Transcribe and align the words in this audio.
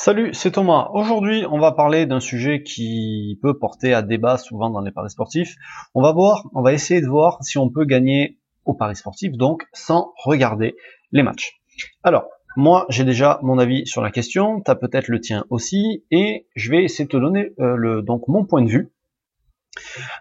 Salut, 0.00 0.32
c'est 0.32 0.52
Thomas. 0.52 0.90
Aujourd'hui, 0.94 1.44
on 1.50 1.58
va 1.58 1.72
parler 1.72 2.06
d'un 2.06 2.20
sujet 2.20 2.62
qui 2.62 3.36
peut 3.42 3.58
porter 3.58 3.94
à 3.94 4.00
débat 4.00 4.38
souvent 4.38 4.70
dans 4.70 4.80
les 4.80 4.92
paris 4.92 5.10
sportifs. 5.10 5.56
On 5.92 6.00
va 6.00 6.12
voir, 6.12 6.44
on 6.54 6.62
va 6.62 6.72
essayer 6.72 7.00
de 7.00 7.08
voir 7.08 7.42
si 7.42 7.58
on 7.58 7.68
peut 7.68 7.84
gagner 7.84 8.38
au 8.64 8.74
paris 8.74 8.94
sportif, 8.94 9.32
donc 9.32 9.66
sans 9.72 10.12
regarder 10.22 10.76
les 11.10 11.24
matchs. 11.24 11.60
Alors, 12.04 12.28
moi, 12.56 12.86
j'ai 12.90 13.02
déjà 13.02 13.40
mon 13.42 13.58
avis 13.58 13.88
sur 13.88 14.00
la 14.00 14.12
question, 14.12 14.62
tu 14.64 14.70
as 14.70 14.76
peut-être 14.76 15.08
le 15.08 15.18
tien 15.18 15.44
aussi, 15.50 16.04
et 16.12 16.46
je 16.54 16.70
vais 16.70 16.84
essayer 16.84 17.06
de 17.06 17.10
te 17.10 17.16
donner 17.16 17.50
euh, 17.58 17.74
le, 17.74 18.00
donc 18.00 18.28
mon 18.28 18.44
point 18.44 18.62
de 18.62 18.70
vue. 18.70 18.92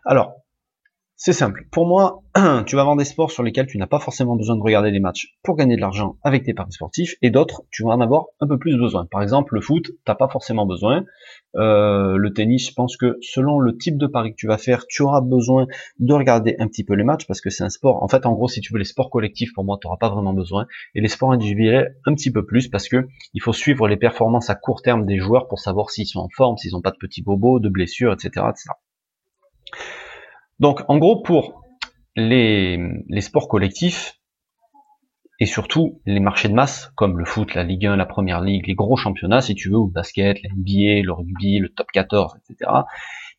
Alors, 0.05 0.37
c'est 1.20 1.34
simple. 1.34 1.65
Pour 1.71 1.88
moi, 1.88 2.21
tu 2.68 2.75
vas 2.75 2.81
avoir 2.81 2.95
des 2.95 3.04
sports 3.04 3.31
sur 3.31 3.41
lesquels 3.41 3.65
tu 3.65 3.79
n'as 3.79 3.88
pas 3.88 4.00
forcément 4.00 4.36
besoin 4.36 4.55
de 4.55 4.61
regarder 4.61 4.91
les 4.91 5.00
matchs 5.00 5.36
pour 5.43 5.55
gagner 5.55 5.75
de 5.75 5.82
l'argent 5.82 6.18
avec 6.23 6.43
tes 6.43 6.54
paris 6.54 6.71
sportifs, 6.71 7.15
et 7.23 7.32
d'autres, 7.32 7.63
tu 7.71 7.83
vas 7.83 7.89
en 7.89 8.01
avoir 8.01 8.25
un 8.39 8.45
peu 8.45 8.59
plus 8.59 8.77
besoin. 8.77 9.07
Par 9.07 9.23
exemple, 9.23 9.55
le 9.55 9.61
foot, 9.61 9.89
t'as 10.05 10.14
pas 10.14 10.27
forcément 10.27 10.68
besoin. 10.68 11.05
Euh, 11.55 12.18
le 12.18 12.33
tennis, 12.33 12.69
je 12.69 12.74
pense 12.75 12.97
que 12.97 13.18
selon 13.21 13.57
le 13.57 13.75
type 13.75 13.97
de 13.97 14.05
pari 14.05 14.29
que 14.29 14.36
tu 14.36 14.46
vas 14.46 14.60
faire, 14.60 14.86
tu 14.86 15.01
auras 15.01 15.21
besoin 15.21 15.65
de 15.97 16.14
regarder 16.14 16.55
un 16.60 16.68
petit 16.68 16.83
peu 16.83 16.93
les 16.93 17.04
matchs 17.04 17.25
parce 17.25 17.41
que 17.41 17.49
c'est 17.49 17.63
un 17.63 17.69
sport. 17.69 18.04
En 18.04 18.07
fait, 18.07 18.27
en 18.27 18.33
gros, 18.33 18.47
si 18.47 18.61
tu 18.61 18.71
veux 18.71 18.79
les 18.79 18.86
sports 18.86 19.10
collectifs, 19.10 19.54
pour 19.55 19.63
moi, 19.63 19.79
tu 19.82 19.88
n'auras 19.88 19.97
pas 19.97 20.10
vraiment 20.10 20.33
besoin. 20.33 20.68
Et 20.93 21.02
les 21.02 21.07
sports 21.07 21.32
individuels, 21.32 21.97
un 22.05 22.13
petit 22.13 22.32
peu 22.32 22.46
plus 22.46 22.68
parce 22.68 22.88
que 22.88 23.07
il 23.33 23.41
faut 23.41 23.54
suivre 23.54 23.88
les 23.88 23.97
performances 23.97 24.52
à 24.52 24.55
court 24.55 24.83
terme 24.83 25.07
des 25.07 25.18
joueurs 25.18 25.47
pour 25.47 25.57
savoir 25.57 25.89
s'ils 25.89 26.05
sont 26.05 26.19
en 26.19 26.29
forme, 26.29 26.57
s'ils 26.57 26.74
n'ont 26.74 26.82
pas 26.82 26.91
de 26.91 26.97
petits 26.97 27.24
bobos, 27.24 27.60
de 27.60 27.69
blessures, 27.69 28.13
etc. 28.13 28.46
Donc, 30.60 30.82
en 30.88 30.97
gros, 30.97 31.21
pour 31.21 31.61
les, 32.16 32.80
sports 33.20 33.47
collectifs, 33.47 34.20
et 35.39 35.45
surtout 35.45 36.02
les 36.08 36.20
marchés 36.20 36.47
de 36.47 36.53
masse, 36.53 36.92
comme 36.95 37.20
le 37.20 37.25
foot, 37.25 37.53
la 37.53 37.64
Ligue 37.64 37.86
1, 37.86 37.95
la 37.95 38.08
Première 38.08 38.42
Ligue, 38.42 38.66
les 38.66 38.73
gros 38.73 38.95
championnats, 38.95 39.42
si 39.42 39.53
tu 39.53 39.70
veux, 39.70 39.78
ou 39.78 39.86
le 39.86 39.94
basket, 39.94 40.42
la 40.42 40.50
NBA, 40.50 41.03
le 41.03 41.14
rugby, 41.14 41.59
le 41.59 41.70
top 41.70 41.88
14, 41.94 42.38
etc., 42.38 42.72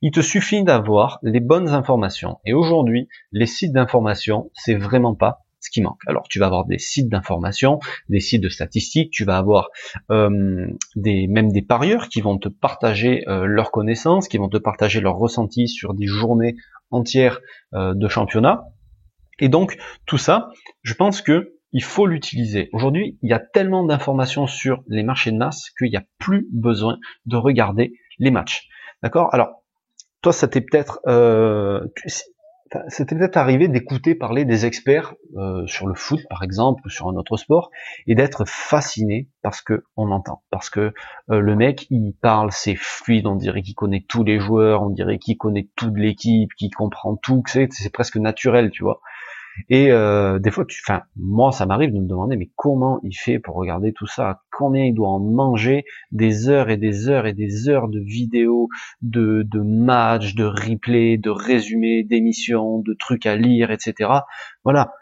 il 0.00 0.12
te 0.12 0.20
suffit 0.20 0.62
d'avoir 0.62 1.19
les 1.22 1.41
bonnes 1.41 1.70
informations. 1.70 2.38
Et 2.44 2.52
aujourd'hui, 2.52 3.08
les 3.32 3.47
sites 3.47 3.72
d'information, 3.72 4.48
c'est 4.55 4.77
vraiment 4.77 5.16
pas 5.16 5.41
ce 5.60 5.70
qui 5.70 5.82
manque. 5.82 6.00
Alors 6.06 6.28
tu 6.28 6.38
vas 6.38 6.47
avoir 6.47 6.66
des 6.66 6.78
sites 6.78 7.08
d'information, 7.08 7.80
des 8.08 8.20
sites 8.20 8.42
de 8.42 8.48
statistiques, 8.48 9.10
tu 9.10 9.25
vas 9.25 9.38
avoir 9.38 9.70
euh, 10.10 10.69
des 10.94 11.27
même 11.27 11.50
des 11.50 11.62
parieurs 11.62 12.08
qui 12.08 12.20
vont 12.20 12.38
te 12.38 12.48
partager 12.48 13.28
euh, 13.28 13.47
leurs 13.47 13.72
connaissances, 13.72 14.28
qui 14.28 14.38
vont 14.38 14.48
te 14.48 14.56
partager 14.56 15.00
leurs 15.00 15.16
ressentis 15.16 15.66
sur 15.66 15.94
des 15.94 16.06
journées 16.06 16.55
entière 16.91 17.41
euh, 17.75 17.94
de 17.94 18.08
championnat. 18.08 18.64
Et 19.39 19.48
donc 19.48 19.78
tout 20.06 20.19
ça, 20.19 20.50
je 20.83 20.94
pense 20.94 21.22
que 21.22 21.55
il 21.72 21.83
faut 21.83 22.06
l'utiliser. 22.06 22.70
Aujourd'hui, 22.72 23.19
il 23.22 23.28
y 23.28 23.34
a 23.34 23.39
tellement 23.39 23.84
d'informations 23.84 24.47
sur 24.47 24.83
les 24.89 25.03
marchés 25.03 25.33
de 25.33 25.36
masse 25.36 25.70
qu'il 25.78 25.91
n'y 25.91 25.97
a 25.97 26.05
plus 26.19 26.48
besoin 26.50 26.98
de 27.27 27.36
regarder 27.36 27.92
les 28.19 28.31
matchs. 28.31 28.69
D'accord? 29.03 29.33
Alors, 29.34 29.62
toi, 30.22 30.33
ça 30.33 30.48
t'est 30.48 30.62
peut-être, 30.62 31.00
euh, 31.06 31.81
c'était 32.88 33.16
peut-être 33.16 33.36
arrivé 33.36 33.69
d'écouter 33.69 34.14
parler 34.14 34.44
des 34.44 34.66
experts 34.66 35.14
euh, 35.36 35.66
sur 35.66 35.86
le 35.86 35.94
foot, 35.94 36.20
par 36.28 36.42
exemple, 36.42 36.83
ou 36.84 36.88
sur 36.88 37.08
un 37.08 37.14
autre 37.14 37.36
sport, 37.36 37.70
et 38.06 38.14
d'être 38.14 38.44
fasciné 38.47 39.28
parce 39.42 39.62
que 39.62 39.84
on 39.97 40.10
entend, 40.10 40.42
parce 40.50 40.70
que 40.70 40.92
euh, 41.30 41.41
le 41.41 41.56
mec 41.56 41.86
il 41.91 42.14
parle, 42.20 42.50
c'est 42.52 42.77
fluide, 42.77 43.27
on 43.27 43.36
dirait 43.36 43.62
qu'il 43.62 43.75
connaît 43.75 44.05
tous 44.08 44.25
les 44.25 44.38
joueurs, 44.38 44.83
on 44.83 44.91
dirait 44.91 45.19
qu'il 45.19 45.36
connaît 45.36 45.69
toute 45.77 45.97
l'équipe, 45.97 46.50
qu'il 46.55 46.70
comprend 46.70 47.16
tout, 47.16 47.42
c'est 47.47 47.92
presque 47.92 48.16
naturel, 48.16 48.70
tu 48.70 48.82
vois. 48.82 49.00
Et 49.68 49.90
euh, 49.90 50.38
des 50.38 50.50
fois, 50.50 50.64
tu, 50.66 50.80
enfin, 50.86 51.02
moi, 51.16 51.52
ça 51.52 51.66
m'arrive 51.66 51.92
de 51.92 51.98
me 51.98 52.06
demander, 52.06 52.36
mais 52.36 52.50
comment 52.56 53.00
il 53.02 53.14
fait 53.14 53.38
pour 53.38 53.56
regarder 53.56 53.92
tout 53.92 54.06
ça? 54.06 54.42
Combien 54.50 54.84
il 54.84 54.94
doit 54.94 55.08
en 55.08 55.20
manger? 55.20 55.84
Des 56.12 56.48
heures 56.48 56.70
et 56.70 56.76
des 56.76 57.08
heures 57.08 57.26
et 57.26 57.32
des 57.32 57.68
heures 57.68 57.88
de 57.88 58.00
vidéos, 58.00 58.68
de, 59.02 59.42
de 59.46 59.60
matchs, 59.60 60.34
de 60.34 60.44
replays, 60.44 61.18
de 61.18 61.30
résumés, 61.30 62.04
d'émissions, 62.04 62.78
de 62.78 62.94
trucs 62.94 63.26
à 63.26 63.36
lire, 63.36 63.70
etc. 63.70 64.10
Voilà. 64.64 64.92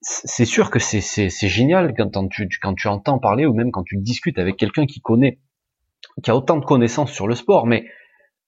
c'est 0.00 0.44
sûr 0.44 0.70
que 0.70 0.78
c'est, 0.78 1.00
c'est, 1.00 1.30
c'est 1.30 1.48
génial 1.48 1.94
quand 1.94 2.28
tu, 2.28 2.48
quand 2.60 2.74
tu 2.74 2.88
entends 2.88 3.18
parler 3.18 3.46
ou 3.46 3.54
même 3.54 3.72
quand 3.72 3.84
tu 3.84 3.96
discutes 3.96 4.38
avec 4.38 4.56
quelqu'un 4.56 4.86
qui 4.86 5.00
connaît, 5.00 5.40
qui 6.22 6.30
a 6.30 6.36
autant 6.36 6.56
de 6.56 6.64
connaissances 6.64 7.12
sur 7.12 7.28
le 7.28 7.34
sport. 7.34 7.66
Mais 7.66 7.86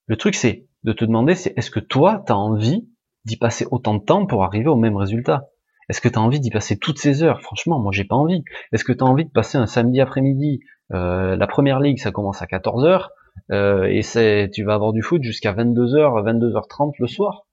le 0.06 0.16
truc, 0.16 0.34
c'est 0.34 0.66
de 0.84 0.92
te 0.92 1.04
demander, 1.04 1.34
c'est 1.34 1.56
est-ce 1.56 1.70
que 1.70 1.80
toi, 1.80 2.22
tu 2.26 2.32
as 2.32 2.36
envie 2.36 2.88
d'y 3.24 3.36
passer 3.36 3.66
autant 3.70 3.94
de 3.94 4.04
temps 4.04 4.26
pour 4.26 4.44
arriver 4.44 4.68
au 4.68 4.76
même 4.76 4.96
résultat 4.96 5.48
Est-ce 5.88 6.00
que 6.00 6.08
tu 6.08 6.18
as 6.18 6.22
envie 6.22 6.40
d'y 6.40 6.50
passer 6.50 6.78
toutes 6.78 6.98
ces 6.98 7.22
heures? 7.22 7.40
Franchement, 7.42 7.78
moi 7.78 7.92
j'ai 7.92 8.04
pas 8.04 8.16
envie. 8.16 8.44
Est-ce 8.72 8.84
que 8.84 8.92
tu 8.92 9.04
as 9.04 9.06
envie 9.06 9.24
de 9.24 9.30
passer 9.30 9.58
un 9.58 9.66
samedi 9.66 10.00
après-midi? 10.00 10.60
Euh, 10.92 11.36
La 11.36 11.46
première 11.46 11.80
ligue, 11.80 11.98
ça 11.98 12.10
commence 12.10 12.42
à 12.42 12.46
14h 12.46 13.08
euh, 13.52 13.84
et 13.84 14.02
c'est 14.02 14.50
tu 14.52 14.64
vas 14.64 14.74
avoir 14.74 14.92
du 14.92 15.02
foot 15.02 15.22
jusqu'à 15.22 15.52
22h, 15.52 16.24
22h30 16.24 16.92
le 16.98 17.06
soir. 17.06 17.46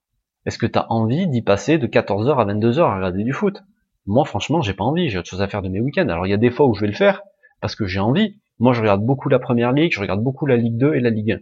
Est-ce 0.45 0.57
que 0.57 0.66
tu 0.66 0.79
as 0.79 0.91
envie 0.91 1.28
d'y 1.28 1.41
passer 1.41 1.78
de 1.78 1.88
14h 1.88 2.38
à 2.39 2.45
22h 2.45 2.79
à 2.79 2.95
regarder 2.95 3.23
du 3.23 3.34
foot? 3.34 3.61
Moi 4.05 4.25
franchement, 4.25 4.61
j'ai 4.61 4.73
pas 4.73 4.85
envie, 4.85 5.09
j'ai 5.09 5.19
autre 5.19 5.29
chose 5.29 5.41
à 5.41 5.47
faire 5.47 5.61
de 5.61 5.69
mes 5.69 5.81
week-ends. 5.81 6.07
Alors 6.07 6.25
il 6.25 6.29
y 6.29 6.34
a 6.34 6.38
des 6.38 6.49
fois 6.49 6.66
où 6.66 6.73
je 6.73 6.81
vais 6.81 6.88
le 6.88 6.94
faire 6.94 7.22
parce 7.61 7.75
que 7.75 7.85
j'ai 7.85 7.99
envie. 7.99 8.39
Moi 8.59 8.73
je 8.73 8.81
regarde 8.81 9.03
beaucoup 9.05 9.29
la 9.29 9.39
première 9.39 9.72
ligue, 9.72 9.91
je 9.94 9.99
regarde 9.99 10.22
beaucoup 10.23 10.45
la 10.45 10.55
Ligue 10.55 10.78
2 10.78 10.95
et 10.95 10.99
la 10.99 11.09
Ligue 11.09 11.34
1. 11.34 11.39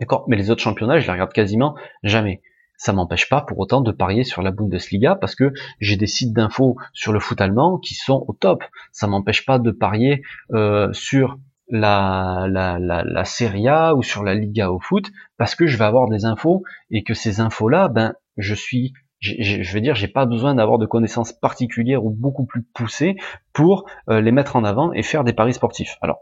D'accord? 0.00 0.24
Mais 0.28 0.36
les 0.36 0.50
autres 0.50 0.62
championnats, 0.62 0.98
je 0.98 1.06
les 1.06 1.12
regarde 1.12 1.32
quasiment 1.32 1.74
jamais 2.02 2.42
ça 2.76 2.92
m'empêche 2.92 3.28
pas 3.28 3.40
pour 3.40 3.58
autant 3.58 3.80
de 3.80 3.92
parier 3.92 4.24
sur 4.24 4.42
la 4.42 4.50
Bundesliga 4.50 5.16
parce 5.16 5.34
que 5.34 5.52
j'ai 5.80 5.96
des 5.96 6.06
sites 6.06 6.32
d'infos 6.32 6.76
sur 6.92 7.12
le 7.12 7.20
foot 7.20 7.40
allemand 7.40 7.78
qui 7.78 7.94
sont 7.94 8.24
au 8.28 8.32
top. 8.32 8.64
Ça 8.92 9.06
m'empêche 9.06 9.46
pas 9.46 9.58
de 9.58 9.70
parier 9.70 10.22
euh, 10.52 10.92
sur 10.92 11.38
la, 11.68 12.46
la, 12.48 12.78
la, 12.78 13.24
Serie 13.24 13.68
A 13.68 13.94
ou 13.94 14.02
sur 14.02 14.22
la 14.22 14.34
Liga 14.34 14.70
au 14.70 14.80
foot 14.80 15.10
parce 15.38 15.54
que 15.54 15.66
je 15.66 15.78
vais 15.78 15.84
avoir 15.84 16.08
des 16.08 16.24
infos 16.24 16.62
et 16.90 17.02
que 17.02 17.14
ces 17.14 17.40
infos-là, 17.40 17.88
ben, 17.88 18.14
je 18.36 18.54
suis 18.54 18.92
je 19.20 19.72
veux 19.72 19.80
dire, 19.80 19.94
j'ai 19.94 20.08
pas 20.08 20.26
besoin 20.26 20.54
d'avoir 20.54 20.78
de 20.78 20.84
connaissances 20.84 21.32
particulières 21.32 22.04
ou 22.04 22.10
beaucoup 22.10 22.44
plus 22.44 22.62
poussées 22.62 23.16
pour 23.54 23.86
euh, 24.10 24.20
les 24.20 24.32
mettre 24.32 24.56
en 24.56 24.64
avant 24.64 24.92
et 24.92 25.02
faire 25.02 25.24
des 25.24 25.32
paris 25.32 25.54
sportifs. 25.54 25.96
Alors, 26.02 26.18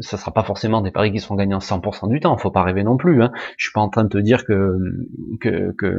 ça 0.00 0.16
sera 0.16 0.32
pas 0.32 0.42
forcément 0.42 0.80
des 0.80 0.90
paris 0.90 1.12
qui 1.12 1.20
seront 1.20 1.34
gagnés 1.34 1.54
en 1.54 1.60
100% 1.60 2.08
du 2.08 2.20
temps. 2.20 2.36
Faut 2.36 2.50
pas 2.50 2.62
rêver 2.62 2.84
non 2.84 2.96
plus. 2.96 3.22
Hein. 3.22 3.32
Je 3.56 3.66
suis 3.66 3.72
pas 3.72 3.80
en 3.80 3.88
train 3.88 4.04
de 4.04 4.08
te 4.08 4.18
dire 4.18 4.44
que, 4.44 4.76
que, 5.40 5.74
que 5.76 5.98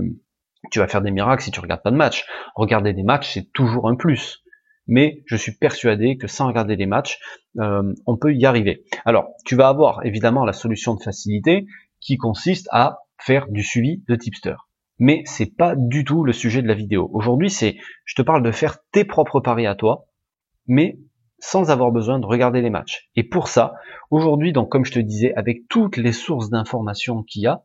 tu 0.71 0.79
vas 0.79 0.87
faire 0.87 1.01
des 1.01 1.11
miracles 1.11 1.43
si 1.43 1.51
tu 1.51 1.59
regardes 1.59 1.83
pas 1.83 1.91
de 1.91 1.95
match. 1.95 2.25
Regarder 2.55 2.93
des 2.93 3.03
matchs, 3.03 3.33
c'est 3.33 3.51
toujours 3.53 3.87
un 3.87 3.95
plus. 3.95 4.43
Mais 4.87 5.23
je 5.25 5.35
suis 5.35 5.51
persuadé 5.51 6.17
que 6.17 6.27
sans 6.27 6.47
regarder 6.47 6.75
les 6.75 6.85
matchs, 6.85 7.19
euh, 7.59 7.93
on 8.05 8.17
peut 8.17 8.33
y 8.33 8.45
arriver. 8.45 8.85
Alors, 9.05 9.29
tu 9.45 9.55
vas 9.55 9.67
avoir 9.67 10.05
évidemment 10.05 10.45
la 10.45 10.53
solution 10.53 10.95
de 10.95 11.03
facilité 11.03 11.65
qui 11.99 12.17
consiste 12.17 12.67
à 12.71 12.99
faire 13.19 13.47
du 13.49 13.63
suivi 13.63 14.03
de 14.07 14.15
tipster. 14.15 14.55
Mais 14.99 15.23
c'est 15.25 15.55
pas 15.55 15.75
du 15.75 16.05
tout 16.05 16.23
le 16.23 16.33
sujet 16.33 16.61
de 16.61 16.67
la 16.67 16.73
vidéo. 16.73 17.09
Aujourd'hui, 17.13 17.49
c'est, 17.49 17.77
je 18.05 18.15
te 18.15 18.21
parle 18.21 18.43
de 18.43 18.51
faire 18.51 18.77
tes 18.91 19.03
propres 19.03 19.41
paris 19.41 19.67
à 19.67 19.75
toi, 19.75 20.07
mais 20.67 20.97
sans 21.39 21.69
avoir 21.69 21.91
besoin 21.91 22.19
de 22.19 22.25
regarder 22.25 22.61
les 22.61 22.69
matchs. 22.69 23.09
Et 23.15 23.23
pour 23.23 23.47
ça, 23.47 23.73
aujourd'hui, 24.09 24.53
donc 24.53 24.69
comme 24.69 24.85
je 24.85 24.91
te 24.91 24.99
disais, 24.99 25.33
avec 25.35 25.67
toutes 25.69 25.97
les 25.97 26.11
sources 26.11 26.49
d'informations 26.49 27.23
qu'il 27.23 27.43
y 27.43 27.47
a, 27.47 27.63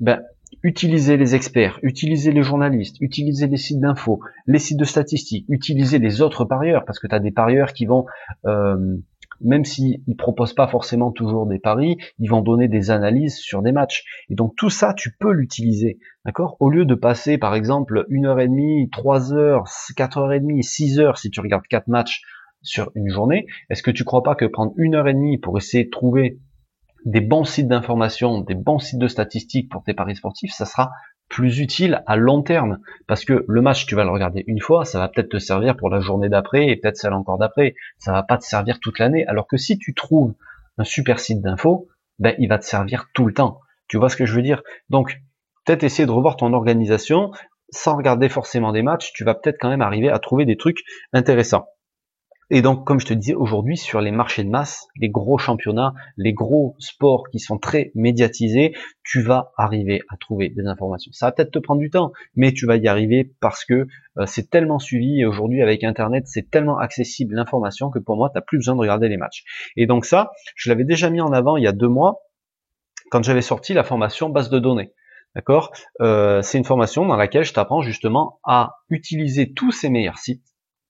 ben, 0.00 0.22
utilisez 0.62 1.16
les 1.16 1.34
experts, 1.34 1.78
utilisez 1.82 2.32
les 2.32 2.42
journalistes, 2.42 2.96
utilisez 3.00 3.46
les 3.46 3.56
sites 3.56 3.80
d'infos, 3.80 4.20
les 4.46 4.58
sites 4.58 4.78
de 4.78 4.84
statistiques, 4.84 5.46
utilisez 5.48 5.98
les 5.98 6.22
autres 6.22 6.44
parieurs, 6.44 6.84
parce 6.84 6.98
que 6.98 7.06
tu 7.06 7.14
as 7.14 7.20
des 7.20 7.30
parieurs 7.30 7.72
qui 7.72 7.86
vont, 7.86 8.06
euh, 8.46 8.96
même 9.40 9.64
s'ils 9.64 10.02
ne 10.06 10.14
proposent 10.14 10.54
pas 10.54 10.68
forcément 10.68 11.12
toujours 11.12 11.46
des 11.46 11.58
paris, 11.58 11.96
ils 12.18 12.28
vont 12.28 12.42
donner 12.42 12.68
des 12.68 12.90
analyses 12.90 13.36
sur 13.36 13.62
des 13.62 13.72
matchs. 13.72 14.04
Et 14.28 14.34
donc 14.34 14.54
tout 14.56 14.70
ça, 14.70 14.92
tu 14.94 15.16
peux 15.18 15.32
l'utiliser, 15.32 15.98
d'accord? 16.24 16.56
Au 16.60 16.68
lieu 16.68 16.84
de 16.84 16.94
passer, 16.94 17.38
par 17.38 17.54
exemple, 17.54 18.04
une 18.08 18.26
heure 18.26 18.40
et 18.40 18.48
demie, 18.48 18.90
trois 18.90 19.32
heures, 19.32 19.64
quatre 19.96 20.18
heures 20.18 20.32
et 20.32 20.40
demie, 20.40 20.62
six 20.62 20.98
heures, 20.98 21.16
si 21.16 21.30
tu 21.30 21.40
regardes 21.40 21.66
quatre 21.68 21.88
matchs 21.88 22.22
sur 22.62 22.90
une 22.94 23.08
journée, 23.08 23.46
est-ce 23.70 23.82
que 23.82 23.90
tu 23.90 24.04
crois 24.04 24.22
pas 24.22 24.34
que 24.34 24.44
prendre 24.44 24.72
une 24.76 24.94
heure 24.94 25.08
et 25.08 25.14
demie 25.14 25.38
pour 25.38 25.56
essayer 25.58 25.84
de 25.84 25.90
trouver 25.90 26.38
des 27.04 27.20
bons 27.20 27.44
sites 27.44 27.68
d'information, 27.68 28.40
des 28.40 28.54
bons 28.54 28.78
sites 28.78 28.98
de 28.98 29.08
statistiques 29.08 29.70
pour 29.70 29.82
tes 29.82 29.94
paris 29.94 30.16
sportifs, 30.16 30.52
ça 30.52 30.66
sera 30.66 30.90
plus 31.28 31.60
utile 31.60 32.02
à 32.06 32.16
long 32.16 32.42
terme? 32.42 32.78
Parce 33.06 33.24
que 33.24 33.44
le 33.48 33.62
match 33.62 33.86
tu 33.86 33.94
vas 33.94 34.04
le 34.04 34.10
regarder 34.10 34.44
une 34.46 34.60
fois, 34.60 34.84
ça 34.84 34.98
va 34.98 35.08
peut-être 35.08 35.30
te 35.30 35.38
servir 35.38 35.76
pour 35.76 35.88
la 35.88 36.00
journée 36.00 36.28
d'après 36.28 36.68
et 36.68 36.76
peut-être 36.76 36.96
celle 36.96 37.14
encore 37.14 37.38
d'après, 37.38 37.74
ça 37.98 38.12
va 38.12 38.22
pas 38.22 38.36
te 38.36 38.44
servir 38.44 38.80
toute 38.80 38.98
l'année. 38.98 39.26
Alors 39.26 39.46
que 39.46 39.56
si 39.56 39.78
tu 39.78 39.94
trouves 39.94 40.34
un 40.76 40.84
super 40.84 41.20
site 41.20 41.40
d'info, 41.40 41.88
ben 42.18 42.34
il 42.38 42.48
va 42.48 42.58
te 42.58 42.64
servir 42.64 43.06
tout 43.14 43.24
le 43.26 43.32
temps. 43.32 43.60
Tu 43.88 43.96
vois 43.96 44.08
ce 44.08 44.16
que 44.16 44.26
je 44.26 44.34
veux 44.34 44.42
dire? 44.42 44.62
Donc 44.90 45.20
peut-être 45.64 45.84
essayer 45.84 46.06
de 46.06 46.10
revoir 46.10 46.36
ton 46.36 46.52
organisation 46.52 47.30
sans 47.72 47.96
regarder 47.96 48.28
forcément 48.28 48.72
des 48.72 48.82
matchs, 48.82 49.12
tu 49.14 49.24
vas 49.24 49.34
peut-être 49.34 49.58
quand 49.60 49.70
même 49.70 49.82
arriver 49.82 50.10
à 50.10 50.18
trouver 50.18 50.44
des 50.44 50.56
trucs 50.56 50.82
intéressants. 51.12 51.66
Et 52.52 52.62
donc, 52.62 52.84
comme 52.84 52.98
je 52.98 53.06
te 53.06 53.14
disais, 53.14 53.34
aujourd'hui, 53.34 53.76
sur 53.76 54.00
les 54.00 54.10
marchés 54.10 54.42
de 54.42 54.48
masse, 54.48 54.88
les 54.96 55.08
gros 55.08 55.38
championnats, 55.38 55.94
les 56.16 56.32
gros 56.32 56.74
sports 56.78 57.28
qui 57.30 57.38
sont 57.38 57.58
très 57.58 57.92
médiatisés, 57.94 58.74
tu 59.04 59.22
vas 59.22 59.52
arriver 59.56 60.02
à 60.08 60.16
trouver 60.16 60.48
des 60.48 60.66
informations. 60.66 61.12
Ça 61.12 61.26
va 61.26 61.32
peut-être 61.32 61.52
te 61.52 61.60
prendre 61.60 61.80
du 61.80 61.90
temps, 61.90 62.10
mais 62.34 62.52
tu 62.52 62.66
vas 62.66 62.76
y 62.76 62.88
arriver 62.88 63.32
parce 63.40 63.64
que 63.64 63.86
euh, 64.18 64.26
c'est 64.26 64.50
tellement 64.50 64.80
suivi 64.80 65.20
et 65.20 65.26
aujourd'hui 65.26 65.62
avec 65.62 65.84
Internet, 65.84 66.24
c'est 66.26 66.50
tellement 66.50 66.78
accessible 66.78 67.36
l'information 67.36 67.88
que 67.88 68.00
pour 68.00 68.16
moi, 68.16 68.30
tu 68.30 68.36
n'as 68.36 68.42
plus 68.42 68.58
besoin 68.58 68.74
de 68.74 68.80
regarder 68.80 69.08
les 69.08 69.16
matchs. 69.16 69.44
Et 69.76 69.86
donc 69.86 70.04
ça, 70.04 70.32
je 70.56 70.70
l'avais 70.70 70.84
déjà 70.84 71.08
mis 71.08 71.20
en 71.20 71.32
avant 71.32 71.56
il 71.56 71.62
y 71.62 71.68
a 71.68 71.72
deux 71.72 71.88
mois 71.88 72.22
quand 73.12 73.22
j'avais 73.22 73.42
sorti 73.42 73.74
la 73.74 73.84
formation 73.84 74.28
base 74.28 74.50
de 74.50 74.58
données. 74.58 74.92
D'accord? 75.36 75.70
Euh, 76.00 76.42
C'est 76.42 76.58
une 76.58 76.64
formation 76.64 77.06
dans 77.06 77.16
laquelle 77.16 77.44
je 77.44 77.52
t'apprends 77.52 77.82
justement 77.82 78.40
à 78.42 78.78
utiliser 78.88 79.52
tous 79.52 79.70
ces 79.70 79.88
meilleurs 79.88 80.18
sites, 80.18 80.44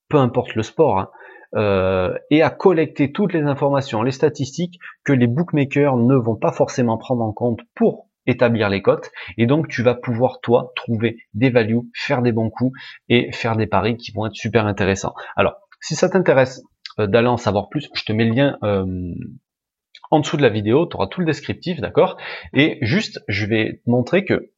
peu 0.09 0.17
importe 0.17 0.55
le 0.55 0.63
sport, 0.63 0.97
hein, 0.97 1.09
euh, 1.55 2.13
et 2.29 2.41
à 2.41 2.49
collecter 2.49 3.11
toutes 3.11 3.33
les 3.33 3.43
informations, 3.43 4.03
les 4.03 4.11
statistiques 4.11 4.79
que 5.03 5.13
les 5.13 5.27
bookmakers 5.27 5.97
ne 5.97 6.15
vont 6.15 6.35
pas 6.35 6.51
forcément 6.51 6.97
prendre 6.97 7.23
en 7.23 7.33
compte 7.33 7.61
pour 7.75 8.07
établir 8.25 8.69
les 8.69 8.81
cotes. 8.81 9.11
Et 9.37 9.45
donc 9.45 9.67
tu 9.67 9.83
vas 9.83 9.95
pouvoir 9.95 10.39
toi 10.41 10.71
trouver 10.75 11.17
des 11.33 11.49
values, 11.49 11.81
faire 11.93 12.21
des 12.21 12.31
bons 12.31 12.49
coups 12.49 12.77
et 13.09 13.31
faire 13.31 13.55
des 13.55 13.67
paris 13.67 13.97
qui 13.97 14.11
vont 14.11 14.25
être 14.25 14.35
super 14.35 14.65
intéressants. 14.65 15.13
Alors 15.35 15.55
si 15.81 15.95
ça 15.95 16.09
t'intéresse 16.09 16.63
euh, 16.99 17.07
d'aller 17.07 17.27
en 17.27 17.37
savoir 17.37 17.69
plus, 17.69 17.89
je 17.93 18.03
te 18.03 18.13
mets 18.13 18.25
le 18.25 18.33
lien 18.33 18.57
euh, 18.63 19.13
en 20.11 20.19
dessous 20.19 20.37
de 20.37 20.41
la 20.41 20.49
vidéo, 20.49 20.87
tu 20.87 20.95
auras 20.95 21.07
tout 21.07 21.21
le 21.21 21.25
descriptif, 21.25 21.79
d'accord? 21.79 22.17
Et 22.53 22.77
juste, 22.81 23.23
je 23.29 23.45
vais 23.45 23.81
te 23.83 23.89
montrer 23.89 24.25
que 24.25 24.51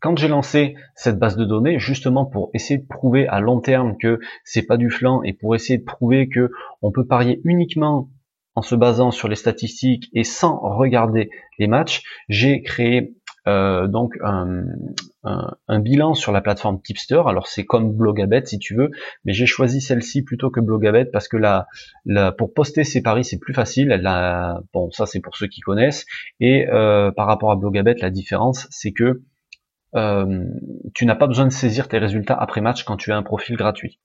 quand 0.00 0.18
j'ai 0.18 0.28
lancé 0.28 0.74
cette 0.94 1.18
base 1.18 1.36
de 1.36 1.44
données, 1.44 1.78
justement 1.78 2.24
pour 2.24 2.50
essayer 2.54 2.78
de 2.78 2.86
prouver 2.86 3.28
à 3.28 3.40
long 3.40 3.60
terme 3.60 3.96
que 3.98 4.18
c'est 4.44 4.66
pas 4.66 4.76
du 4.76 4.90
flanc 4.90 5.22
et 5.22 5.32
pour 5.32 5.54
essayer 5.54 5.78
de 5.78 5.84
prouver 5.84 6.28
que 6.28 6.50
on 6.82 6.90
peut 6.90 7.06
parier 7.06 7.40
uniquement 7.44 8.08
en 8.54 8.62
se 8.62 8.74
basant 8.74 9.10
sur 9.10 9.28
les 9.28 9.36
statistiques 9.36 10.10
et 10.12 10.24
sans 10.24 10.58
regarder 10.58 11.30
les 11.58 11.66
matchs, 11.66 12.02
j'ai 12.28 12.62
créé 12.62 13.14
euh, 13.46 13.86
donc 13.86 14.18
un, 14.22 14.64
bilan 15.80 16.14
sur 16.14 16.32
la 16.32 16.40
plateforme 16.40 16.80
Tipster. 16.82 17.22
Alors 17.26 17.46
c'est 17.46 17.64
comme 17.64 17.92
Blogabet 17.92 18.44
si 18.44 18.58
tu 18.58 18.74
veux, 18.74 18.90
mais 19.24 19.32
j'ai 19.32 19.46
choisi 19.46 19.80
celle-ci 19.80 20.22
plutôt 20.22 20.50
que 20.50 20.60
Blogabet 20.60 21.06
parce 21.06 21.28
que 21.28 21.36
là, 21.36 21.66
pour 22.38 22.52
poster 22.52 22.84
ses 22.84 23.02
paris 23.02 23.24
c'est 23.24 23.38
plus 23.38 23.54
facile. 23.54 23.98
bon 24.74 24.90
ça 24.90 25.06
c'est 25.06 25.20
pour 25.20 25.36
ceux 25.36 25.46
qui 25.46 25.60
connaissent. 25.60 26.04
Et 26.40 26.68
euh, 26.68 27.10
par 27.12 27.26
rapport 27.26 27.50
à 27.50 27.56
Blogabet, 27.56 27.94
la 28.00 28.10
différence 28.10 28.66
c'est 28.70 28.92
que 28.92 29.22
euh, 29.94 30.44
tu 30.94 31.06
n'as 31.06 31.14
pas 31.14 31.26
besoin 31.26 31.46
de 31.46 31.52
saisir 31.52 31.88
tes 31.88 31.98
résultats 31.98 32.36
après 32.36 32.60
match 32.60 32.84
quand 32.84 32.96
tu 32.96 33.12
as 33.12 33.16
un 33.16 33.22
profil 33.22 33.56
gratuit. 33.56 33.98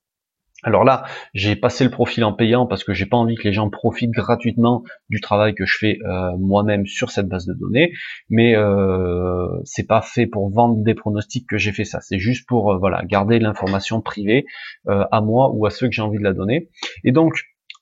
Alors 0.62 0.84
là, 0.84 1.04
j'ai 1.34 1.54
passé 1.54 1.84
le 1.84 1.90
profil 1.90 2.24
en 2.24 2.32
payant 2.32 2.66
parce 2.66 2.82
que 2.82 2.94
j'ai 2.94 3.04
pas 3.04 3.16
envie 3.16 3.36
que 3.36 3.44
les 3.44 3.52
gens 3.52 3.68
profitent 3.68 4.10
gratuitement 4.10 4.82
du 5.10 5.20
travail 5.20 5.54
que 5.54 5.66
je 5.66 5.76
fais 5.78 5.98
euh, 6.04 6.36
moi-même 6.38 6.86
sur 6.86 7.10
cette 7.10 7.28
base 7.28 7.44
de 7.44 7.52
données, 7.52 7.92
mais 8.30 8.56
euh, 8.56 9.46
c'est 9.64 9.86
pas 9.86 10.00
fait 10.00 10.26
pour 10.26 10.50
vendre 10.50 10.82
des 10.82 10.94
pronostics 10.94 11.46
que 11.46 11.58
j'ai 11.58 11.72
fait 11.72 11.84
ça. 11.84 12.00
C'est 12.00 12.18
juste 12.18 12.48
pour 12.48 12.72
euh, 12.72 12.78
voilà 12.78 13.04
garder 13.04 13.38
l'information 13.38 14.00
privée 14.00 14.46
euh, 14.88 15.04
à 15.12 15.20
moi 15.20 15.50
ou 15.52 15.66
à 15.66 15.70
ceux 15.70 15.88
que 15.88 15.92
j'ai 15.92 16.02
envie 16.02 16.18
de 16.18 16.24
la 16.24 16.32
donner. 16.32 16.70
Et 17.04 17.12
donc 17.12 17.34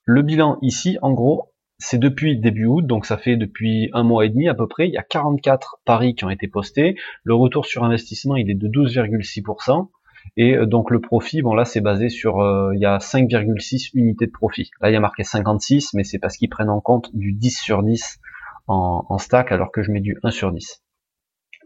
le 0.05 0.23
bilan 0.23 0.59
ici, 0.61 0.99
en 1.01 1.13
gros, 1.13 1.54
c'est 1.79 1.99
depuis 1.99 2.39
début 2.39 2.67
août, 2.67 2.87
donc 2.87 3.07
ça 3.07 3.17
fait 3.17 3.37
depuis 3.37 3.91
un 3.93 4.05
mois 4.05 4.25
et 4.25 4.29
demi 4.29 4.49
à 4.49 4.55
peu 4.55 4.67
près, 4.69 4.89
il 4.89 4.93
y 4.93 4.99
a 4.99 5.03
44 5.03 5.81
paris 5.85 6.15
qui 6.15 6.25
ont 6.25 6.31
été 6.31 6.49
postés. 6.49 6.97
Le 7.25 7.35
retour 7.35 7.67
sur 7.67 7.85
investissement, 7.85 8.37
il 8.37 8.51
est 8.51 8.55
de 8.55 8.69
12,6%. 8.69 9.89
Et 10.37 10.57
euh, 10.57 10.67
donc 10.67 10.91
le 10.91 11.01
profit, 11.01 11.43
bon 11.43 11.55
là 11.55 11.65
c'est 11.65 11.83
basé 11.83 12.09
sur, 12.09 12.41
euh, 12.41 12.73
il 12.75 12.81
y 12.81 12.87
a 12.87 12.99
5,6 12.99 13.91
unités 13.95 14.27
de 14.27 14.31
profit. 14.31 14.71
Là 14.81 14.91
il 14.91 14.95
y 14.95 14.97
a 14.97 15.01
marqué 15.01 15.23
56, 15.23 15.93
mais 15.95 16.05
c'est 16.05 16.19
parce 16.19 16.37
qu'ils 16.37 16.49
prennent 16.49 16.71
en 16.71 16.81
compte 16.81 17.15
du 17.15 17.33
10 17.33 17.61
sur 17.61 17.83
10 17.83 18.21
en, 18.67 19.05
en 19.09 19.19
stack, 19.19 19.53
alors 19.53 19.71
que 19.71 19.83
je 19.83 19.93
mets 19.93 20.01
du 20.01 20.17
1 20.23 20.31
sur 20.31 20.51
10. 20.51 20.83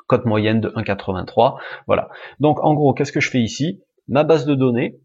Cote 0.09 0.25
moyenne 0.25 0.61
de 0.61 0.71
1,83. 0.71 1.59
Voilà. 1.87 2.09
Donc 2.41 2.59
en 2.65 2.75
gros, 2.75 2.95
qu'est-ce 2.95 3.13
que 3.13 3.21
je 3.21 3.31
fais 3.31 3.41
ici? 3.41 3.81
Ma 4.09 4.25
base 4.25 4.47
de 4.47 4.55
données 4.55 4.99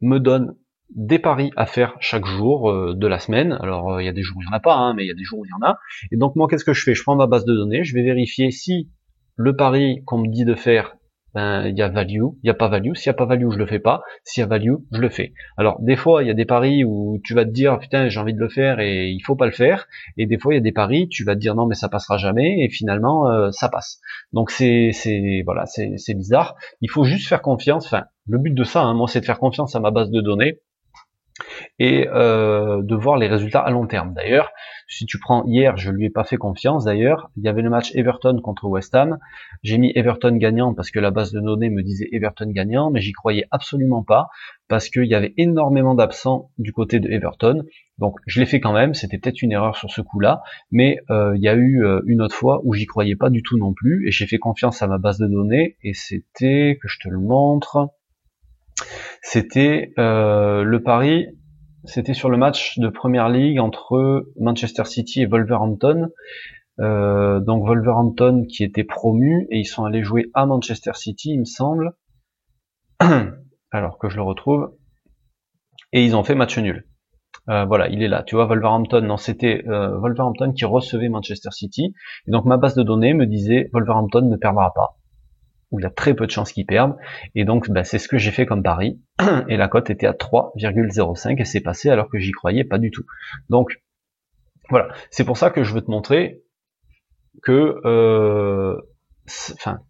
me 0.00 0.18
donne 0.18 0.56
des 0.94 1.18
paris 1.18 1.50
à 1.56 1.66
faire 1.66 1.96
chaque 2.00 2.24
jour 2.24 2.70
euh, 2.70 2.94
de 2.94 3.06
la 3.06 3.18
semaine. 3.18 3.56
Alors 3.60 3.94
euh, 3.94 4.02
il 4.02 4.06
y 4.06 4.08
a 4.08 4.12
des 4.12 4.22
jours 4.22 4.38
où 4.38 4.42
il 4.42 4.46
n'y 4.46 4.52
en 4.52 4.56
a 4.56 4.60
pas, 4.60 4.74
hein, 4.74 4.94
mais 4.94 5.04
il 5.04 5.08
y 5.08 5.10
a 5.10 5.14
des 5.14 5.24
jours 5.24 5.40
où 5.40 5.44
il 5.44 5.50
y 5.50 5.64
en 5.64 5.68
a. 5.68 5.78
Et 6.12 6.16
donc 6.16 6.36
moi 6.36 6.46
qu'est-ce 6.48 6.64
que 6.64 6.72
je 6.72 6.82
fais? 6.82 6.94
Je 6.94 7.02
prends 7.02 7.16
ma 7.16 7.26
base 7.26 7.44
de 7.44 7.54
données, 7.54 7.84
je 7.84 7.94
vais 7.94 8.02
vérifier 8.02 8.50
si 8.50 8.90
le 9.36 9.54
pari 9.56 10.02
qu'on 10.06 10.18
me 10.18 10.28
dit 10.28 10.44
de 10.44 10.54
faire, 10.54 10.96
ben 11.34 11.66
il 11.66 11.76
y 11.76 11.82
a 11.82 11.88
value, 11.88 12.22
il 12.22 12.44
n'y 12.44 12.50
a 12.50 12.54
pas 12.54 12.68
value. 12.68 12.94
S'il 12.94 13.10
n'y 13.10 13.14
a 13.14 13.18
pas 13.18 13.26
value, 13.26 13.50
je 13.50 13.58
le 13.58 13.66
fais 13.66 13.78
pas. 13.78 14.02
S'il 14.24 14.40
y 14.40 14.44
a 14.44 14.46
value, 14.46 14.76
je 14.90 15.00
le 15.00 15.10
fais. 15.10 15.34
Alors 15.58 15.76
des 15.82 15.96
fois 15.96 16.22
il 16.22 16.28
y 16.28 16.30
a 16.30 16.34
des 16.34 16.46
paris 16.46 16.82
où 16.84 17.20
tu 17.22 17.34
vas 17.34 17.44
te 17.44 17.50
dire 17.50 17.78
putain 17.78 18.08
j'ai 18.08 18.18
envie 18.18 18.32
de 18.32 18.40
le 18.40 18.48
faire 18.48 18.80
et 18.80 19.10
il 19.10 19.20
faut 19.20 19.36
pas 19.36 19.46
le 19.46 19.52
faire. 19.52 19.86
Et 20.16 20.26
des 20.26 20.38
fois 20.38 20.54
il 20.54 20.56
y 20.56 20.60
a 20.60 20.62
des 20.62 20.72
paris 20.72 21.08
tu 21.08 21.24
vas 21.24 21.34
te 21.34 21.40
dire 21.40 21.54
non 21.54 21.66
mais 21.66 21.74
ça 21.74 21.90
passera 21.90 22.16
jamais 22.16 22.64
et 22.64 22.70
finalement 22.70 23.28
euh, 23.28 23.50
ça 23.50 23.68
passe. 23.68 24.00
Donc 24.32 24.50
c'est 24.50 24.90
c'est 24.92 25.42
voilà 25.44 25.66
c'est 25.66 26.14
bizarre. 26.14 26.54
Il 26.80 26.90
faut 26.90 27.04
juste 27.04 27.28
faire 27.28 27.42
confiance. 27.42 27.86
Enfin 27.86 28.04
le 28.26 28.38
but 28.38 28.54
de 28.54 28.64
ça, 28.64 28.82
hein, 28.82 28.94
moi 28.94 29.06
c'est 29.06 29.20
de 29.20 29.26
faire 29.26 29.38
confiance 29.38 29.76
à 29.76 29.80
ma 29.80 29.90
base 29.90 30.10
de 30.10 30.20
données 30.22 30.60
et 31.78 32.08
euh, 32.08 32.82
de 32.82 32.94
voir 32.94 33.16
les 33.16 33.28
résultats 33.28 33.60
à 33.60 33.70
long 33.70 33.86
terme. 33.86 34.14
D'ailleurs, 34.14 34.50
si 34.88 35.04
tu 35.04 35.18
prends 35.18 35.44
hier, 35.46 35.76
je 35.76 35.90
lui 35.90 36.06
ai 36.06 36.10
pas 36.10 36.24
fait 36.24 36.36
confiance. 36.36 36.84
D'ailleurs, 36.84 37.30
il 37.36 37.44
y 37.44 37.48
avait 37.48 37.62
le 37.62 37.70
match 37.70 37.94
Everton 37.94 38.40
contre 38.42 38.66
West 38.66 38.94
Ham. 38.94 39.18
J'ai 39.62 39.78
mis 39.78 39.92
Everton 39.94 40.36
gagnant 40.36 40.74
parce 40.74 40.90
que 40.90 41.00
la 41.00 41.10
base 41.10 41.32
de 41.32 41.40
données 41.40 41.70
me 41.70 41.82
disait 41.82 42.08
Everton 42.12 42.50
gagnant, 42.50 42.90
mais 42.90 43.00
j'y 43.00 43.12
croyais 43.12 43.46
absolument 43.50 44.02
pas 44.02 44.28
parce 44.68 44.88
qu'il 44.88 45.06
y 45.06 45.14
avait 45.14 45.34
énormément 45.36 45.94
d'absents 45.94 46.50
du 46.58 46.72
côté 46.72 47.00
de 47.00 47.08
Everton. 47.10 47.64
Donc 47.98 48.18
je 48.26 48.40
l'ai 48.40 48.46
fait 48.46 48.60
quand 48.60 48.72
même. 48.72 48.94
C'était 48.94 49.18
peut-être 49.18 49.42
une 49.42 49.52
erreur 49.52 49.76
sur 49.76 49.90
ce 49.90 50.00
coup-là, 50.00 50.42
mais 50.70 50.98
euh, 51.10 51.32
il 51.36 51.42
y 51.42 51.48
a 51.48 51.54
eu 51.54 51.84
euh, 51.84 52.00
une 52.06 52.22
autre 52.22 52.34
fois 52.34 52.60
où 52.64 52.74
j'y 52.74 52.86
croyais 52.86 53.16
pas 53.16 53.30
du 53.30 53.42
tout 53.42 53.58
non 53.58 53.72
plus 53.72 54.06
et 54.06 54.10
j'ai 54.10 54.26
fait 54.26 54.38
confiance 54.38 54.82
à 54.82 54.86
ma 54.86 54.98
base 54.98 55.18
de 55.18 55.26
données 55.26 55.76
et 55.82 55.94
c'était 55.94 56.78
que 56.80 56.88
je 56.88 56.98
te 56.98 57.08
le 57.08 57.18
montre. 57.18 57.90
C'était 59.22 59.92
euh, 59.98 60.62
le 60.62 60.82
pari, 60.82 61.26
c'était 61.84 62.14
sur 62.14 62.30
le 62.30 62.36
match 62.36 62.78
de 62.78 62.88
première 62.88 63.28
ligue 63.28 63.58
entre 63.58 64.26
Manchester 64.38 64.84
City 64.84 65.22
et 65.22 65.26
Wolverhampton. 65.26 66.10
Euh, 66.78 67.40
donc 67.40 67.66
Wolverhampton 67.66 68.44
qui 68.48 68.62
était 68.62 68.84
promu 68.84 69.46
et 69.50 69.58
ils 69.58 69.64
sont 69.64 69.84
allés 69.84 70.02
jouer 70.02 70.30
à 70.34 70.44
Manchester 70.46 70.92
City, 70.94 71.30
il 71.32 71.40
me 71.40 71.44
semble. 71.44 71.92
Alors 73.70 73.98
que 73.98 74.08
je 74.08 74.16
le 74.16 74.22
retrouve. 74.22 74.74
Et 75.92 76.04
ils 76.04 76.16
ont 76.16 76.24
fait 76.24 76.34
match 76.34 76.58
nul. 76.58 76.86
Euh, 77.48 77.64
voilà, 77.64 77.88
il 77.88 78.02
est 78.02 78.08
là. 78.08 78.22
Tu 78.24 78.34
vois, 78.34 78.46
Wolverhampton, 78.46 79.02
non, 79.02 79.16
c'était 79.16 79.62
Wolverhampton 79.66 80.52
qui 80.52 80.64
recevait 80.64 81.08
Manchester 81.08 81.50
City. 81.52 81.94
Et 82.26 82.30
donc 82.30 82.44
ma 82.44 82.56
base 82.58 82.74
de 82.74 82.82
données 82.82 83.14
me 83.14 83.26
disait 83.26 83.70
Wolverhampton 83.72 84.22
ne 84.22 84.36
perdra 84.36 84.72
pas 84.74 84.98
il 85.78 85.82
y 85.82 85.86
a 85.86 85.90
très 85.90 86.14
peu 86.14 86.26
de 86.26 86.30
chances 86.30 86.52
qu'ils 86.52 86.66
perdent. 86.66 86.96
Et 87.34 87.44
donc, 87.44 87.70
bah, 87.70 87.84
c'est 87.84 87.98
ce 87.98 88.08
que 88.08 88.18
j'ai 88.18 88.30
fait 88.30 88.46
comme 88.46 88.62
pari. 88.62 89.00
Et 89.48 89.56
la 89.56 89.68
cote 89.68 89.90
était 89.90 90.06
à 90.06 90.12
3,05 90.12 91.40
et 91.40 91.44
c'est 91.44 91.60
passé 91.60 91.90
alors 91.90 92.08
que 92.10 92.18
j'y 92.18 92.32
croyais 92.32 92.64
pas 92.64 92.78
du 92.78 92.90
tout. 92.90 93.04
Donc, 93.48 93.80
voilà. 94.68 94.88
C'est 95.10 95.24
pour 95.24 95.36
ça 95.36 95.50
que 95.50 95.62
je 95.62 95.72
veux 95.72 95.80
te 95.80 95.90
montrer 95.90 96.42
que, 97.42 97.80
euh, 97.84 98.76
enfin, 99.54 99.80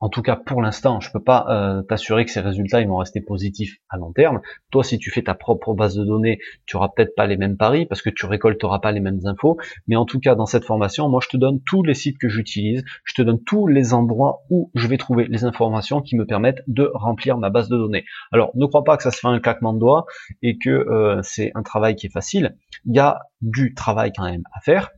en 0.00 0.08
tout 0.08 0.22
cas, 0.22 0.36
pour 0.36 0.62
l'instant, 0.62 1.00
je 1.00 1.10
peux 1.10 1.22
pas 1.22 1.46
euh, 1.48 1.82
t'assurer 1.82 2.24
que 2.24 2.30
ces 2.30 2.40
résultats 2.40 2.80
ils 2.80 2.88
vont 2.88 2.98
rester 2.98 3.20
positifs 3.20 3.78
à 3.88 3.96
long 3.96 4.12
terme. 4.12 4.40
Toi, 4.70 4.84
si 4.84 4.98
tu 4.98 5.10
fais 5.10 5.22
ta 5.22 5.34
propre 5.34 5.74
base 5.74 5.96
de 5.96 6.04
données, 6.04 6.38
tu 6.66 6.76
auras 6.76 6.88
peut-être 6.88 7.14
pas 7.16 7.26
les 7.26 7.36
mêmes 7.36 7.56
paris 7.56 7.84
parce 7.86 8.02
que 8.02 8.10
tu 8.10 8.26
récolteras 8.26 8.78
pas 8.78 8.92
les 8.92 9.00
mêmes 9.00 9.20
infos. 9.24 9.58
Mais 9.88 9.96
en 9.96 10.04
tout 10.04 10.20
cas, 10.20 10.36
dans 10.36 10.46
cette 10.46 10.64
formation, 10.64 11.08
moi, 11.08 11.20
je 11.22 11.28
te 11.28 11.36
donne 11.36 11.60
tous 11.66 11.82
les 11.82 11.94
sites 11.94 12.18
que 12.18 12.28
j'utilise, 12.28 12.84
je 13.04 13.14
te 13.14 13.22
donne 13.22 13.42
tous 13.42 13.66
les 13.66 13.92
endroits 13.92 14.42
où 14.50 14.70
je 14.74 14.86
vais 14.86 14.98
trouver 14.98 15.26
les 15.28 15.44
informations 15.44 16.00
qui 16.00 16.16
me 16.16 16.26
permettent 16.26 16.62
de 16.68 16.90
remplir 16.94 17.36
ma 17.38 17.50
base 17.50 17.68
de 17.68 17.76
données. 17.76 18.04
Alors, 18.30 18.52
ne 18.54 18.66
crois 18.66 18.84
pas 18.84 18.96
que 18.96 19.02
ça 19.02 19.10
se 19.10 19.18
fait 19.18 19.28
un 19.28 19.40
claquement 19.40 19.72
de 19.72 19.80
doigts 19.80 20.06
et 20.42 20.58
que 20.58 20.70
euh, 20.70 21.20
c'est 21.22 21.50
un 21.54 21.62
travail 21.62 21.96
qui 21.96 22.06
est 22.06 22.12
facile. 22.12 22.56
Il 22.84 22.94
y 22.94 23.00
a 23.00 23.22
du 23.40 23.74
travail 23.74 24.12
quand 24.14 24.24
même 24.24 24.42
à 24.54 24.60
faire 24.60 24.90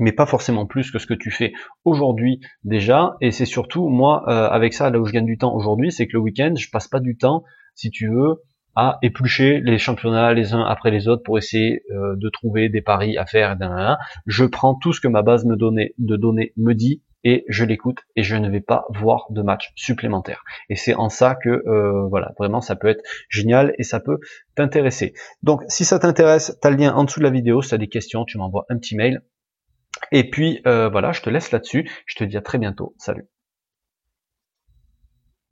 mais 0.00 0.12
pas 0.12 0.26
forcément 0.26 0.66
plus 0.66 0.90
que 0.90 0.98
ce 0.98 1.06
que 1.06 1.14
tu 1.14 1.30
fais 1.30 1.52
aujourd'hui 1.84 2.40
déjà. 2.64 3.16
Et 3.20 3.30
c'est 3.30 3.46
surtout, 3.46 3.88
moi, 3.88 4.24
euh, 4.28 4.48
avec 4.48 4.72
ça, 4.72 4.90
là 4.90 4.98
où 4.98 5.04
je 5.04 5.12
gagne 5.12 5.26
du 5.26 5.38
temps 5.38 5.54
aujourd'hui, 5.54 5.92
c'est 5.92 6.06
que 6.06 6.14
le 6.14 6.20
week-end, 6.20 6.54
je 6.56 6.68
passe 6.70 6.88
pas 6.88 7.00
du 7.00 7.16
temps, 7.16 7.44
si 7.74 7.90
tu 7.90 8.08
veux, 8.08 8.42
à 8.74 8.98
éplucher 9.02 9.60
les 9.60 9.78
championnats 9.78 10.32
les 10.32 10.54
uns 10.54 10.64
après 10.64 10.90
les 10.90 11.08
autres 11.08 11.22
pour 11.22 11.36
essayer 11.36 11.82
euh, 11.90 12.16
de 12.16 12.28
trouver 12.30 12.68
des 12.68 12.80
paris 12.80 13.18
à 13.18 13.26
faire. 13.26 13.56
Je 14.26 14.44
prends 14.44 14.74
tout 14.74 14.92
ce 14.92 15.00
que 15.00 15.08
ma 15.08 15.22
base 15.22 15.44
me 15.44 15.56
donnait, 15.56 15.94
de 15.98 16.16
données 16.16 16.52
me 16.56 16.72
dit 16.72 17.02
et 17.24 17.44
je 17.48 17.64
l'écoute 17.64 18.00
et 18.16 18.22
je 18.22 18.34
ne 18.34 18.48
vais 18.48 18.60
pas 18.60 18.84
voir 18.88 19.26
de 19.30 19.42
match 19.42 19.72
supplémentaire. 19.76 20.42
Et 20.68 20.76
c'est 20.76 20.94
en 20.94 21.08
ça 21.08 21.36
que 21.36 21.50
euh, 21.50 22.06
voilà, 22.08 22.32
vraiment 22.38 22.60
ça 22.60 22.74
peut 22.74 22.88
être 22.88 23.02
génial 23.28 23.74
et 23.78 23.82
ça 23.82 24.00
peut 24.00 24.18
t'intéresser. 24.54 25.12
Donc 25.42 25.62
si 25.68 25.84
ça 25.84 25.98
t'intéresse, 25.98 26.58
tu 26.60 26.66
as 26.66 26.70
le 26.70 26.76
lien 26.76 26.94
en 26.94 27.04
dessous 27.04 27.20
de 27.20 27.24
la 27.24 27.30
vidéo, 27.30 27.62
si 27.62 27.68
tu 27.68 27.74
as 27.74 27.78
des 27.78 27.88
questions, 27.88 28.24
tu 28.24 28.38
m'envoies 28.38 28.64
un 28.70 28.78
petit 28.78 28.96
mail 28.96 29.22
et 30.10 30.28
puis 30.30 30.60
euh, 30.66 30.88
voilà, 30.88 31.12
je 31.12 31.22
te 31.22 31.30
laisse 31.30 31.50
là-dessus. 31.52 31.88
Je 32.06 32.14
te 32.16 32.24
dis 32.24 32.36
à 32.36 32.42
très 32.42 32.58
bientôt. 32.58 32.94
Salut. 32.98 33.26